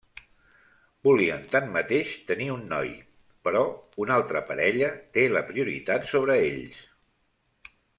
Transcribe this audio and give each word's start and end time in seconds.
Volien 1.07 1.43
tanmateix 1.51 2.15
tenir 2.31 2.49
un 2.55 2.65
noi, 2.73 2.91
però 3.49 3.63
una 4.07 4.19
altra 4.19 4.45
parella 4.51 4.93
té 5.19 5.31
la 5.39 5.49
prioritat 5.55 6.13
sobre 6.17 6.43
ells. 6.53 6.87